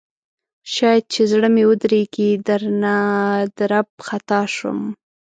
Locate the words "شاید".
0.73-1.03